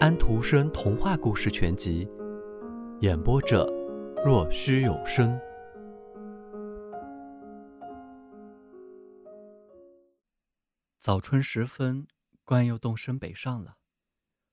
[0.00, 2.04] 安徒生童话故事全集》，
[3.00, 3.64] 演播者：
[4.24, 5.38] 若虚有声。
[10.98, 12.08] 早春时分，
[12.44, 13.76] 冠又动身北上了。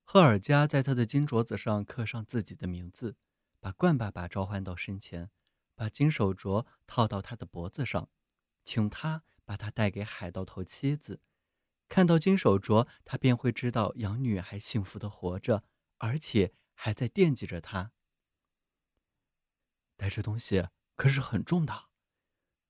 [0.04, 3.16] 赫尔加在他的金镯子上刻上自己的名字，
[3.60, 5.32] 把冠爸爸召唤到身前，
[5.76, 8.10] 把金手镯套到他的脖子上，
[8.64, 11.20] 请他把它带给海盗头妻子。
[11.92, 15.66] 看到金手镯，他便会知道养女还幸福的活着，
[15.98, 17.91] 而且还在惦记着他。
[19.98, 21.90] 带这东西可是很重的，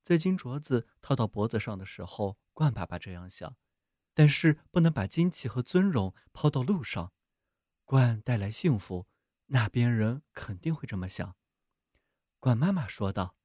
[0.02, 3.56] 在金镯子套到脖子上的时候，冠爸爸这样想。
[4.16, 7.14] 但是不能把金器和尊荣抛到路上，
[7.86, 9.08] 冠带来幸福，
[9.46, 11.36] 那边人肯定会这么想。
[12.40, 13.38] 冠妈妈说道：“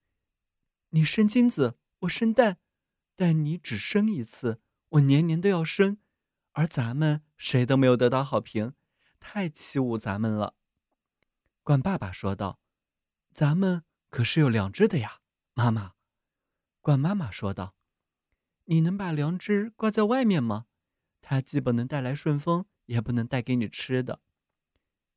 [0.90, 2.60] 你生金子，我生蛋，
[3.14, 5.98] 但你只生一次。”我年年都要生，
[6.52, 8.74] 而咱们谁都没有得到好评，
[9.18, 10.54] 太欺侮咱们了。
[11.62, 12.60] 冠爸爸说道
[13.32, 15.20] ：“咱们可是有良知的呀，
[15.54, 15.94] 妈妈。”
[16.80, 17.74] 冠妈妈说道
[18.66, 20.66] ：“你能把良知挂在外面吗？
[21.20, 24.20] 它既不能带来顺风，也不能带给你吃的。”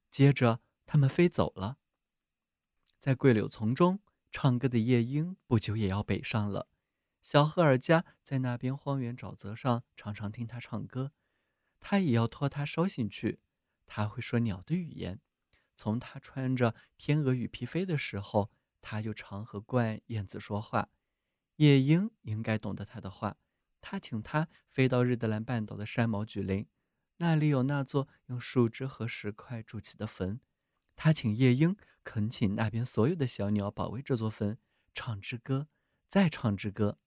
[0.10, 1.78] 接着，他们飞走了。
[2.98, 4.00] 在桂柳丛中
[4.32, 6.68] 唱歌的夜莺，不久也要北上了。
[7.30, 11.12] 小赫尔加在那边荒原沼泽上常常听他唱歌，
[11.80, 13.40] 他也要托他捎信去。
[13.86, 15.22] 他会说鸟的语言，
[15.76, 18.50] 从他穿着天鹅羽皮飞的时候，
[18.82, 20.90] 他就常和鹳燕子说话。
[21.58, 23.38] 夜莺应该懂得他的话。
[23.80, 26.66] 他请他飞到日德兰半岛的山毛榉林，
[27.18, 30.42] 那里有那座用树枝和石块筑起的坟。
[30.96, 34.58] 他请夜莺恳请那边所有的小鸟保卫这座坟，
[34.96, 35.68] 唱支歌，
[36.08, 36.98] 再唱支歌。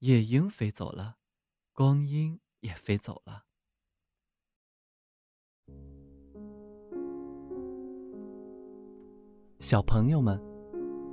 [0.00, 1.16] 夜莺飞走了，
[1.72, 3.44] 光阴也飞走了。
[9.58, 10.38] 小朋友们，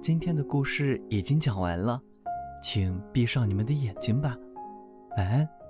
[0.01, 2.03] 今天的故事已经讲完了，
[2.61, 4.37] 请闭上你们的眼睛吧，
[5.15, 5.62] 晚安。